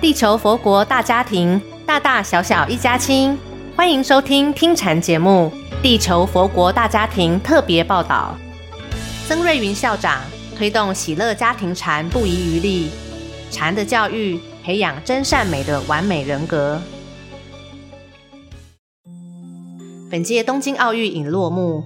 [0.00, 3.36] 地球佛国大家庭，大大小小一家亲，
[3.74, 5.52] 欢迎收听听禅节目
[5.82, 8.36] 《地球佛国大家庭》特别报道。
[9.26, 10.20] 曾瑞云校长
[10.56, 12.90] 推动喜乐家庭禅不遗余力，
[13.50, 16.80] 禅的教育培养真善美的完美人格。
[20.08, 21.82] 本届东京奥运已落幕，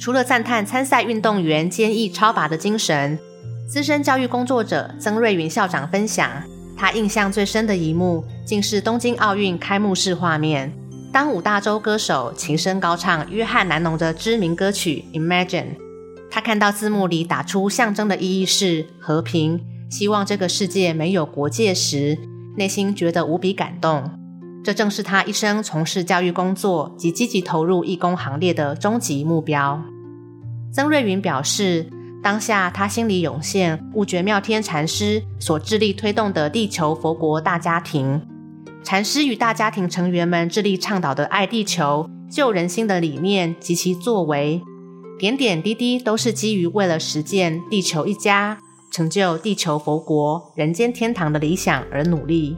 [0.00, 3.18] 除了赞叹参赛运动员坚毅超拔的精神，
[3.68, 6.42] 资深教育工作者曾瑞云校长分享，
[6.80, 10.72] 他印象最深的一幕，竟是东京奥运开幕式画面。
[11.12, 15.46] 当五大洲歌手齐声高唱约翰南农的知名歌曲《Imagine》，
[16.30, 22.16] 他看到字幕里打出象征的意义是和平，希望这个世界没有国界时，
[22.56, 24.10] 内心觉得无比感动。
[24.64, 29.82] 这正是他一生从事教育工作及积极投入义工行列的终极目标。
[30.72, 31.90] 曾瑞云表示，
[32.22, 38.20] 当下，他心里涌现悟觉妙天禅师所致力推动的地球佛国大家庭。
[38.82, 44.60] 禅师与大家庭成员们致力倡导的爱地球、救人心的理念及其作为，
[45.18, 48.58] 点点滴滴都是基于为了实践地球一家、
[48.90, 52.56] 成就地球佛国、人间天堂的理想而努力。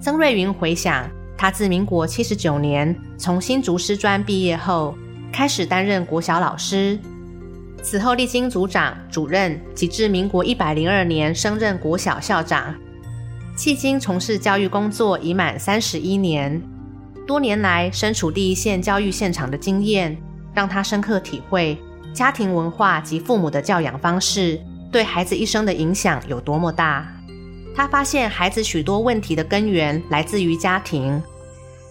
[0.00, 1.08] 曾瑞云回想，
[1.38, 4.96] 他自民国七十九年从新竹师专毕业后，
[5.32, 6.98] 开始担任国小老师。
[7.82, 12.72] 此后历经组长、主任，及至民国一百零二年升任国小校长，
[13.56, 16.62] 迄今从事教育工作已满三十一年。
[17.26, 20.16] 多年来身处第一线教育现场的经验，
[20.54, 21.76] 让他深刻体会
[22.14, 27.06] 家庭文化及父母的教养方式对孩子一生的影响有多么大。
[27.74, 31.22] 他发现孩子许多问题的根源来自于家庭。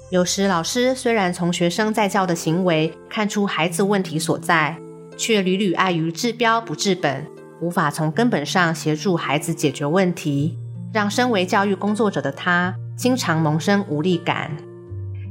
[0.09, 4.77] 有时老师虽然从学生在教的行为看出孩子问题所在。
[5.21, 7.27] 却屡屡碍于治标不治本，
[7.61, 10.57] 无法从根本上协助孩子解决问题，
[10.91, 14.49] 让身为教育工作者的他经常萌生无力感。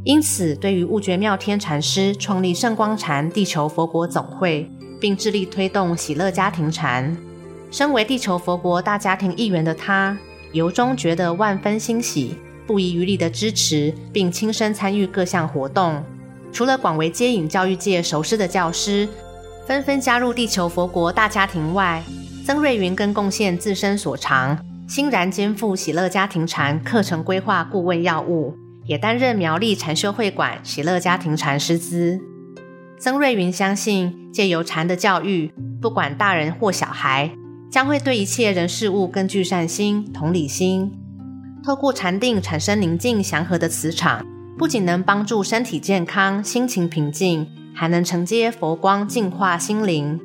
[0.05, 4.71] 因此，对于悟觉妙天禅师创立圣光禅地球佛国总会，
[5.01, 7.17] 并致力推动喜乐家庭禅，
[7.73, 10.17] 身为地球佛国大家庭一员的他，
[10.53, 16.01] 由衷觉得万分欣喜，不遗余力的支持并亲身参与各项活动。
[16.53, 19.09] 除了广为接引教育界熟识的教师。
[19.71, 22.03] 纷纷加入地球佛国大家庭外，
[22.45, 24.59] 曾瑞云更贡献自身所长，
[24.89, 28.53] 欣然肩负喜乐家庭禅课程规划顾问要务，
[28.87, 32.19] 也担任苗栗禅修会馆喜乐家庭禅师资。
[32.99, 37.31] 曾瑞云相信，借由禅的教育，不管大人或小孩，
[37.71, 40.91] 将会对一切人事物更具善心、同理心。
[41.65, 44.27] 透过禅定产生宁静祥和的磁场，
[44.59, 47.47] 不仅能帮助身体健康、心情平静。
[47.75, 50.21] 还能承接佛光净化心灵。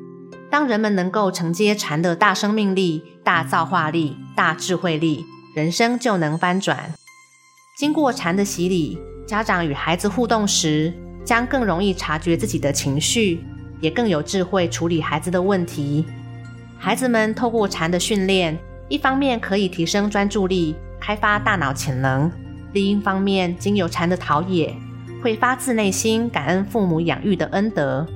[0.50, 5.24] 当人们能够承接禅的大生命力、大造化力、大智慧力，
[5.54, 6.92] 人生就能翻转。
[7.76, 10.92] 经过禅的洗礼，家长与孩子互动时，
[11.24, 13.44] 将更容易察觉自己的情绪，
[13.80, 16.06] 也更有智慧处理孩子的问题。
[16.78, 18.56] 孩子们透过禅的训练，
[18.88, 22.30] 一方面可以提升专注力，开发大脑潜能；
[22.72, 24.74] 另一方面，经由禅的陶冶。
[25.26, 28.06] 会发自内心感恩父母养育的恩德，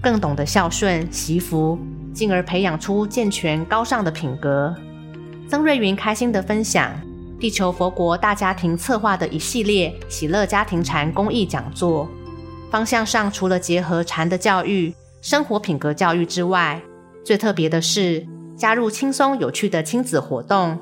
[0.00, 1.76] 更懂得孝顺惜福，
[2.14, 4.72] 进而培养出健全高尚的品格。
[5.48, 6.92] 曾瑞云开心地分享，
[7.40, 12.08] 地球佛国大家庭策划的一系列喜乐家庭禅公益讲座，
[12.70, 16.80] 方向上除了结合禅的教育、生活品格教育之外，
[17.24, 18.24] 最特别的是
[18.56, 20.78] 加入轻松有趣的亲子活动，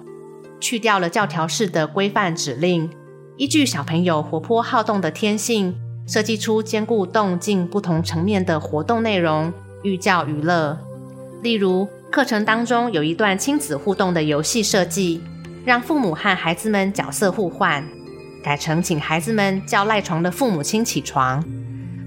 [0.61, 2.91] 去掉了教条式的规范指令。
[3.39, 5.73] 依据小朋友活泼好动的天性，
[6.09, 9.53] 设计出兼顾动静不同层面的活动内容，
[9.85, 10.77] 寓教于乐。
[11.41, 15.21] 例如，课程当中有一段亲子互动的游戏设计，
[15.65, 17.87] 让父母和孩子们角色互换，
[18.43, 21.45] 改成请孩子们叫赖床的父母亲起床。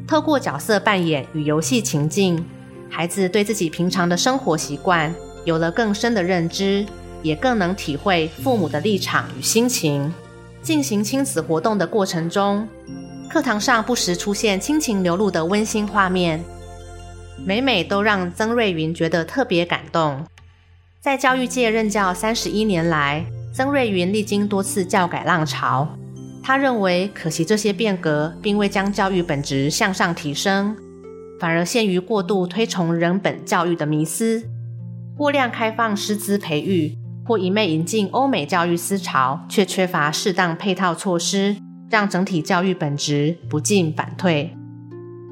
[0.06, 2.46] 透过角色扮演与游戏情境，
[2.90, 5.16] 孩子对自己平常的生活习惯
[5.46, 6.86] 有了更深的认知，
[7.24, 10.14] 也更能体会父母的立场与心情。
[10.62, 12.68] 进行亲子活动的过程中，
[13.30, 16.44] 课堂上不时出现亲情流露的温馨画面，
[17.44, 20.24] 每每都让曾瑞云觉得特别感动。
[21.00, 25.88] 在教育界任教三十一年来，曾瑞云历经多次教改浪潮，
[26.44, 30.76] 他认为可惜这些变革并未将教育本质向上提升，
[31.40, 34.44] 反而陷于过度推崇人本教育的迷思，
[35.18, 36.96] 过量开放师资培育。
[37.32, 41.56] 或一味引进欧美教育思潮，却缺乏适当配套措施，
[41.90, 44.54] 让整体教育本质不进反退。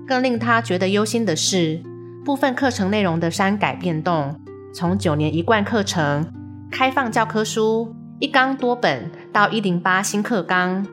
[0.07, 1.83] 更令他觉得忧心的是，
[2.23, 4.39] 部分课程内容的删改变动，
[4.73, 6.25] 从九年一贯课程、
[6.71, 10.87] 开放教科书、一纲多本到一零八新课纲，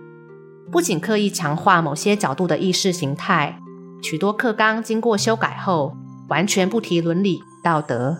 [0.73, 3.61] 不仅刻意强化某些角度的意识形态，
[4.03, 5.97] 许多课纲经过修改后，
[6.29, 8.19] 完全不提伦理道德，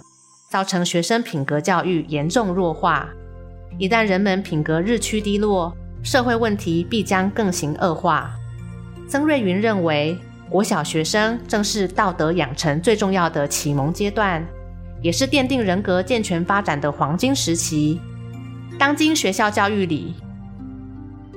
[0.57, 3.11] 造成学生品格教育严重弱化。
[3.77, 5.71] 一旦人们品格日趋低落，
[6.03, 8.31] 社会问题必将更形恶化。
[9.07, 10.17] 曾瑞云认为，
[10.49, 14.43] 国小学生正是道德养成最重要的启蒙阶段，
[15.03, 18.01] 也是奠定人格健全发展的黄金时期。
[18.79, 20.15] 当今学校教育里，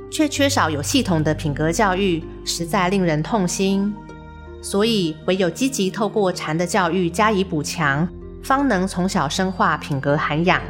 [0.10, 3.94] 却缺少有系统的品格教育，实在令人痛心。
[4.62, 8.08] 所以，唯有积极透过禅的教育加以补强，
[8.44, 10.62] 方能从小深化品格涵养，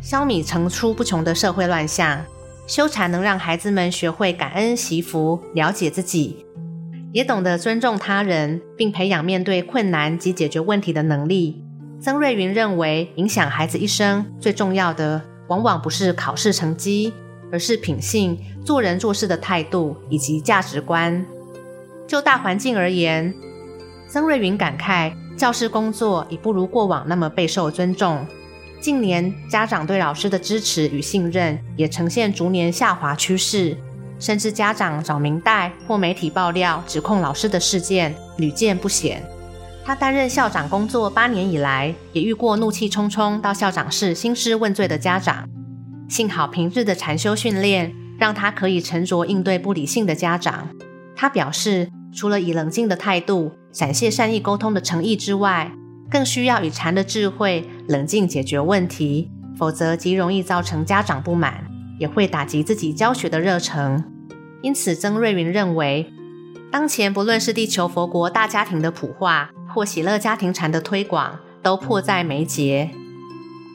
[0.00, 2.24] 消弭层出不穷的社会乱象。
[2.66, 6.46] 修禅能让孩子们学会感恩惜福，了解自己。
[7.12, 11.64] 也懂得尊重他人，并培养面对困难及解决问题的能力。
[12.00, 17.12] 曾瑞云认为，影响孩子一生最重要的，往往不是考试成绩，
[17.50, 21.26] 而是品性、做人做事的态度以及价值观。
[22.06, 23.34] 就大环境而言，
[24.08, 28.26] 曾瑞云感慨，教师工作已不如过往那么备受尊重。
[28.78, 33.74] 近年，家长对老师的支持与信任也呈现逐年下滑趋势。
[34.18, 39.22] 甚至家长找明代或媒体爆料指控老师的事件屡见不鲜。
[39.82, 45.48] 他担任校长工作八年以来，也遇过怒气冲冲到校长室兴师问罪的家长。
[46.06, 50.68] 幸好平日的禅修训练，让他可以沉着应对不理性的家长。
[51.16, 55.72] 他表示，除了以冷静的态度展现善意沟通的诚意之外，
[56.10, 61.66] 更需要以禅的智慧冷静解决问题，否则极容易造成家长不满。
[61.98, 64.02] 也会打击自己教学的热忱，
[64.62, 66.10] 因此曾瑞云认为，
[66.72, 72.88] 当前不论是地球佛国大家庭的普化，或喜乐家庭禅的推广，都迫在眉睫。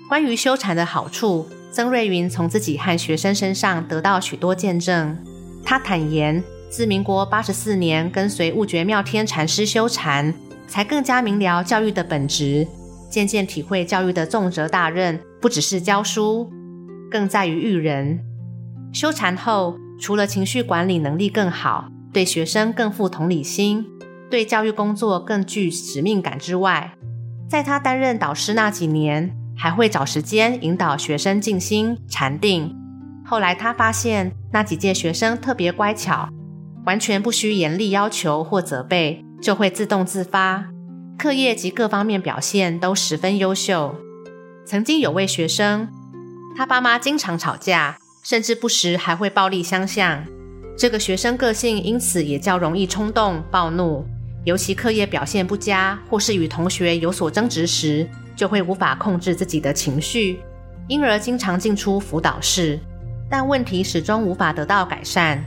[0.10, 5.16] 关于修禅的好处，曾瑞云从自己和学生身上得到许多见证。
[5.64, 6.44] 他坦言，
[6.75, 10.33] 自民国八十四年跟随悟觉妙天禅师修禅，
[10.68, 12.68] 才更加明了教育的本质，
[13.10, 16.51] 渐渐体会教育的重责大任，不只是教书。
[17.10, 18.19] 更在于育人。
[18.92, 23.86] 修禅后，除了情绪管理能力更好，对学生更富同理心，
[24.30, 26.92] 对教育工作更具使命感之外，
[27.50, 32.75] 在他担任导师那几年，还会找时间引导学生静心禅定。
[33.24, 36.27] 后来他发现，那几届学生特别乖巧，
[36.86, 40.66] 完全不需严厉要求或责备，就会自动自发，
[41.18, 43.96] 课业及各方面表现都十分优秀。
[44.66, 45.88] 曾经有位学生。
[46.58, 50.24] 他爸妈经常吵架，甚至不时还会暴力相向。
[50.78, 54.06] 这个学生个性因此也较容易冲动暴怒，
[54.46, 60.40] 尤其课业表现不佳或是与同学有所争执时，就会无法控制自己的情绪，
[60.88, 62.80] 因而经常进出辅导室。
[63.30, 65.44] 但问题始终无法得到改善。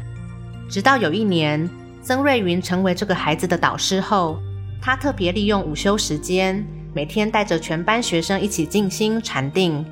[0.68, 1.68] 直到有一年，
[2.02, 4.38] 曾瑞云成为这个孩子的导师后，
[4.82, 9.84] 他特别利用午休时间，每天带着全班学生一起静心禅定。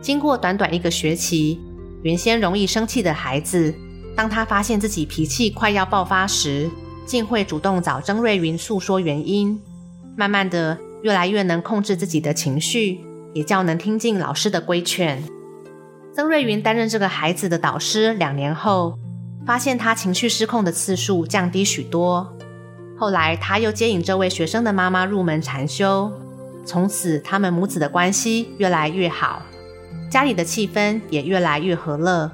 [0.00, 1.60] 经过短短一个学期，
[2.02, 3.74] 原先容易生气的孩子，
[4.16, 6.70] 当他发现自己脾气快要爆发时，
[7.04, 9.60] 竟会主动找曾瑞云诉说原因。
[10.16, 13.00] 慢慢的，越来越能控制自己的情绪，
[13.34, 15.22] 也较能听进老师的规劝。
[16.14, 18.98] 曾瑞云担任这个孩子的导师两年后，
[19.50, 22.32] 发现他情绪失控的次数降低许多。
[22.96, 26.08] 后来，他又接引这位学生的妈妈入门禅修，
[26.64, 29.42] 从此他们母子的关系越来越好。
[30.08, 32.30] 家里的气氛也越来越和乐。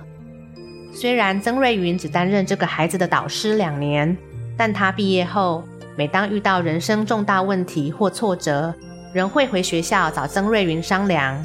[0.92, 4.14] 虽然曾瑞云只担任这个孩子的导师两年，
[4.54, 5.64] 但他毕业后，
[5.96, 8.74] 每当遇到人生重大问题或挫折，
[9.14, 11.42] 仍会回学校找曾瑞云商量。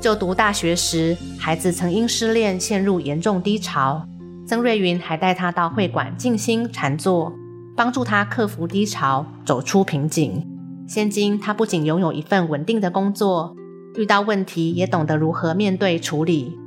[0.00, 4.02] 就读大学时，孩子曾因失恋陷入严重低潮，
[4.46, 7.32] 曾瑞云还带他到会馆静心禅坐，
[7.74, 10.46] 帮助他克服低潮，走出瓶颈。
[10.86, 13.56] 现今，他不仅拥有一份稳定的工作。
[13.96, 16.58] 遇到问题也懂得如何面对处理。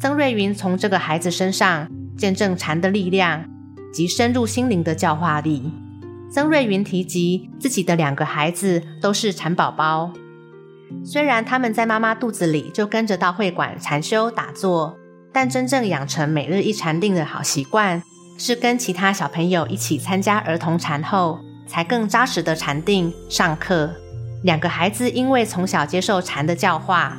[0.00, 3.44] 曾瑞云从这个孩子身上见证禅的力量
[3.92, 5.70] 及深入心灵的教化力。
[6.32, 10.10] 曾瑞云提及自己的两个孩子都是禅宝宝，
[11.04, 14.96] 虽然他们在妈妈肚子里就跟着到会馆禅修打坐，
[15.34, 18.00] 但真正养成每日一禅定的好习惯，
[18.38, 23.92] 是跟其他小朋友一起参加儿童禅后，才更扎实的禅定上课。
[24.44, 27.18] 两个孩子因为从小接受禅的教化，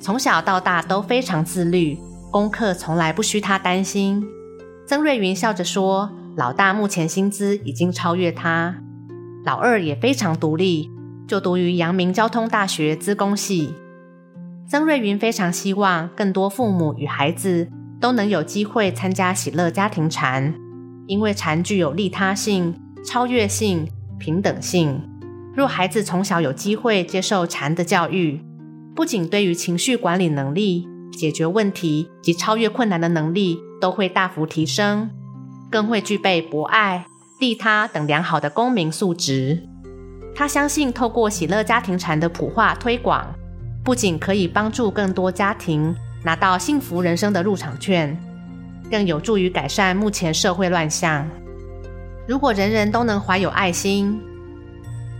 [0.00, 1.98] 从小到大都非常自律，
[2.30, 4.24] 功课从来不需他担心。
[4.86, 8.76] 曾瑞云笑着说：“老大目前薪资已经超越他，
[9.44, 10.88] 老二也非常独立，
[11.26, 13.74] 就读于阳明交通大学资工系。”
[14.70, 17.66] 曾瑞云非常希望更多父母与孩子
[17.98, 20.54] 都能有机会参加喜乐家庭禅，
[21.06, 25.00] 因为禅具有利他性、超越性、平等性。
[25.56, 28.42] 若孩子从小有机会接受禅的教育，
[28.94, 35.08] 不仅对于情绪管理能力、解决问题及超越困难的能力都会大幅提升，
[35.70, 37.06] 更会具备博爱、
[37.40, 39.66] 利他等良好的公民素质。
[40.34, 43.34] 他相信，透过喜乐家庭禅的普化推广，
[43.88, 48.14] 不仅可以帮助更多家庭拿到幸福人生的入场券，
[48.90, 51.26] 更有助于改善目前社会乱象。
[52.26, 54.20] 如果人人都能怀有爱心，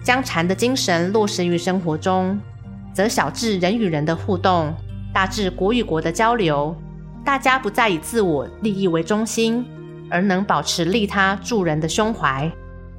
[0.05, 2.39] 将禅的精神落实于生活中，
[2.93, 4.75] 则小至人与人的互动，
[5.15, 6.77] 大至国与国的交流，
[7.25, 9.65] 大家不再以自我利益为中心，
[10.11, 12.53] 而能保持利他助人的胸怀。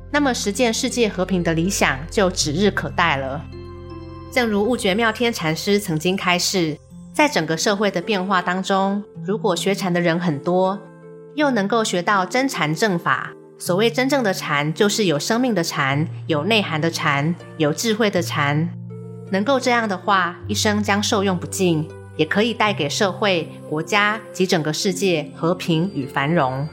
[0.09, 3.45] 那么，实践世界和平的理想就指日可待了。
[4.31, 6.77] 正如悟觉妙天禅师曾经开示，
[7.11, 10.79] 在整个社会的变化当中，如果学禅的人很多，
[11.33, 18.69] 又能够学到真禅正法，所谓真正的禅，就是有生命的禅，有内涵的禅，有智慧的禅。
[19.31, 26.67] 能够这样的话，一生将受用不尽，也可以带给社会、国家及整个世界和平与繁荣。